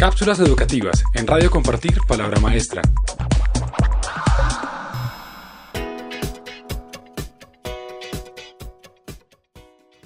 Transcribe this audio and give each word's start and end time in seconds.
Cápsulas 0.00 0.40
educativas 0.40 1.04
en 1.12 1.26
Radio 1.26 1.50
Compartir 1.50 1.98
Palabra 2.08 2.40
Maestra. 2.40 2.80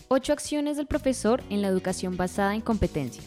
Ocho 0.08 0.32
acciones 0.32 0.76
del 0.76 0.88
profesor 0.88 1.44
en 1.48 1.62
la 1.62 1.68
educación 1.68 2.16
basada 2.16 2.56
en 2.56 2.60
competencias. 2.60 3.24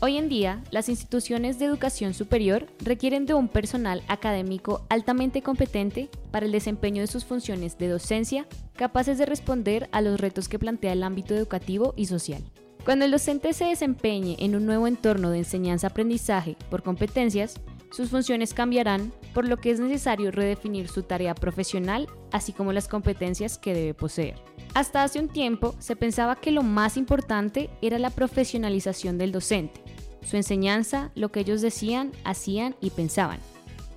Hoy 0.00 0.16
en 0.16 0.28
día, 0.28 0.64
las 0.72 0.88
instituciones 0.88 1.60
de 1.60 1.66
educación 1.66 2.12
superior 2.12 2.66
requieren 2.80 3.24
de 3.24 3.34
un 3.34 3.46
personal 3.46 4.02
académico 4.08 4.84
altamente 4.88 5.42
competente 5.42 6.10
para 6.32 6.44
el 6.44 6.50
desempeño 6.50 7.02
de 7.02 7.06
sus 7.06 7.24
funciones 7.24 7.78
de 7.78 7.86
docencia, 7.86 8.48
capaces 8.74 9.16
de 9.16 9.26
responder 9.26 9.88
a 9.92 10.00
los 10.00 10.18
retos 10.18 10.48
que 10.48 10.58
plantea 10.58 10.92
el 10.92 11.04
ámbito 11.04 11.36
educativo 11.36 11.94
y 11.96 12.06
social. 12.06 12.42
Cuando 12.84 13.04
el 13.04 13.10
docente 13.10 13.52
se 13.52 13.66
desempeñe 13.66 14.36
en 14.38 14.56
un 14.56 14.64
nuevo 14.64 14.86
entorno 14.86 15.30
de 15.30 15.38
enseñanza-aprendizaje 15.38 16.56
por 16.70 16.82
competencias, 16.82 17.60
sus 17.92 18.08
funciones 18.08 18.54
cambiarán, 18.54 19.12
por 19.34 19.46
lo 19.46 19.58
que 19.58 19.70
es 19.70 19.80
necesario 19.80 20.30
redefinir 20.30 20.88
su 20.88 21.02
tarea 21.02 21.34
profesional, 21.34 22.08
así 22.32 22.52
como 22.52 22.72
las 22.72 22.88
competencias 22.88 23.58
que 23.58 23.74
debe 23.74 23.94
poseer. 23.94 24.36
Hasta 24.74 25.02
hace 25.02 25.18
un 25.18 25.28
tiempo 25.28 25.74
se 25.78 25.96
pensaba 25.96 26.36
que 26.36 26.52
lo 26.52 26.62
más 26.62 26.96
importante 26.96 27.68
era 27.82 27.98
la 27.98 28.10
profesionalización 28.10 29.18
del 29.18 29.32
docente, 29.32 29.82
su 30.22 30.36
enseñanza, 30.36 31.10
lo 31.14 31.30
que 31.30 31.40
ellos 31.40 31.60
decían, 31.60 32.12
hacían 32.24 32.76
y 32.80 32.90
pensaban. 32.90 33.40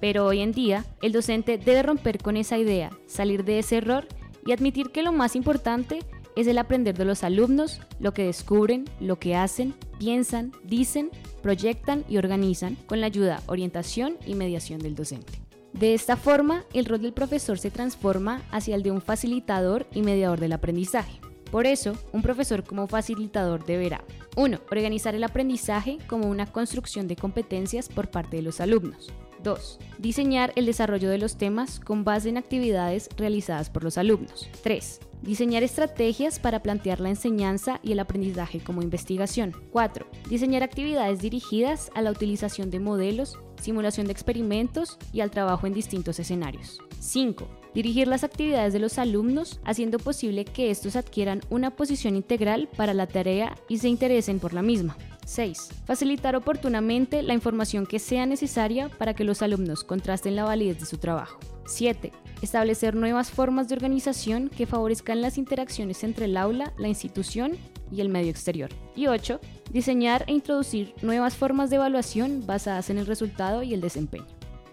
Pero 0.02 0.26
hoy 0.26 0.42
en 0.42 0.52
día, 0.52 0.86
el 1.02 1.14
docente 1.14 1.58
debe 1.58 1.84
romper 1.84 2.18
con 2.18 2.36
esa 2.36 2.58
idea, 2.58 2.90
salir 3.08 3.46
de 3.46 3.60
ese 3.60 3.78
error 3.78 4.08
y 4.46 4.52
admitir 4.52 4.90
que 4.90 5.04
lo 5.04 5.14
más 5.14 5.36
importante 5.36 6.00
es 6.36 6.48
el 6.48 6.58
aprender 6.58 6.98
de 6.98 7.06
los 7.06 7.24
alumnos, 7.24 7.80
lo 8.00 8.14
que 8.14 8.26
descubren, 8.26 8.86
lo 9.00 9.20
que 9.20 9.36
hacen, 9.36 9.74
piensan, 10.00 10.52
dicen, 10.64 11.12
proyectan 11.42 12.04
y 12.10 12.18
organizan 12.18 12.76
con 12.88 13.02
la 13.02 13.08
ayuda, 13.08 13.42
orientación 13.48 14.18
y 14.26 14.36
mediación 14.36 14.80
del 14.80 14.96
docente. 14.96 15.34
De 15.74 15.94
esta 15.94 16.18
forma, 16.18 16.66
el 16.74 16.86
rol 16.86 17.02
del 17.02 17.14
profesor 17.14 17.58
se 17.58 17.72
transforma 17.72 18.42
hacia 18.52 18.76
el 18.76 18.84
de 18.84 18.92
un 18.92 19.02
facilitador 19.02 19.88
y 19.92 20.04
mediador 20.04 20.40
del 20.40 20.54
aprendizaje. 20.54 21.20
Por 21.52 21.68
eso, 21.68 21.94
un 22.12 22.22
profesor 22.22 22.64
como 22.64 22.88
facilitador 22.88 23.66
deberá 23.66 24.04
1. 24.36 24.60
Organizar 24.72 25.14
el 25.16 25.24
aprendizaje 25.24 25.98
como 26.08 26.28
una 26.28 26.52
construcción 26.52 27.08
de 27.08 27.16
competencias 27.16 27.90
por 27.90 28.10
parte 28.10 28.38
de 28.38 28.44
los 28.44 28.60
alumnos. 28.60 29.12
2. 29.44 29.80
Diseñar 30.00 30.54
el 30.56 30.66
desarrollo 30.66 31.10
de 31.10 31.18
los 31.18 31.38
temas 31.38 31.80
con 31.80 32.04
base 32.04 32.30
en 32.30 32.38
actividades 32.38 33.10
realizadas 33.18 33.70
por 33.70 33.84
los 33.84 33.98
alumnos. 33.98 34.50
3. 34.64 35.00
Diseñar 35.22 35.64
estrategias 35.64 36.40
para 36.40 36.62
plantear 36.62 37.00
la 37.00 37.10
enseñanza 37.10 37.80
y 37.82 37.94
el 37.94 38.00
aprendizaje 38.00 38.60
como 38.60 38.82
investigación. 38.82 39.56
4. 39.72 40.06
Diseñar 40.30 40.64
actividades 40.64 41.22
dirigidas 41.22 41.92
a 41.96 42.02
la 42.02 42.12
utilización 42.12 42.70
de 42.70 42.80
modelos, 42.80 43.38
simulación 43.62 44.08
de 44.08 44.12
experimentos 44.12 44.98
y 45.14 45.22
al 45.22 45.32
trabajo 45.32 45.66
en 45.66 45.74
distintos 45.74 46.20
escenarios. 46.20 46.80
5. 47.00 47.48
Dirigir 47.74 48.08
las 48.08 48.24
actividades 48.24 48.74
de 48.74 48.80
los 48.80 48.98
alumnos, 48.98 49.60
haciendo 49.64 49.98
posible 49.98 50.46
que 50.46 50.70
estos 50.70 50.96
adquieran 50.96 51.42
una 51.50 51.72
posición 51.72 52.16
integral 52.16 52.70
para 52.76 52.94
la 52.94 53.08
tarea 53.08 53.56
y 53.70 53.78
se 53.78 53.88
interesen 53.88 54.40
por 54.40 54.54
la 54.54 54.62
misma. 54.62 54.98
6. 55.26 55.70
Facilitar 55.86 56.36
oportunamente 56.36 57.22
la 57.22 57.34
información 57.34 57.86
que 57.86 58.00
sea 58.00 58.26
necesaria 58.26 58.90
para 58.90 59.14
que 59.14 59.24
los 59.24 59.42
alumnos 59.42 59.84
contrasten 59.84 60.36
la 60.36 60.44
validez 60.44 60.80
de 60.80 60.86
su 60.86 60.98
trabajo. 60.98 61.40
7. 61.66 62.12
Establecer 62.42 62.96
nuevas 62.96 63.32
formas 63.32 63.70
de 63.70 63.76
organización 63.76 64.50
que 64.50 64.66
favorezcan 64.66 65.22
las 65.22 65.38
interacciones 65.38 66.04
entre 66.04 66.26
el 66.26 66.38
aula, 66.38 66.74
la 66.78 66.90
institución 66.90 67.54
y 67.92 68.02
el 68.02 68.10
medio 68.10 68.32
exterior. 68.32 68.70
Y 68.96 69.08
8. 69.08 69.40
Diseñar 69.72 70.26
e 70.28 70.34
introducir 70.34 70.94
nuevas 71.02 71.36
formas 71.36 71.70
de 71.70 71.78
evaluación 71.78 72.46
basadas 72.46 72.90
en 72.90 72.98
el 72.98 73.06
resultado 73.06 73.64
y 73.64 73.74
el 73.74 73.80
desempeño. 73.82 74.26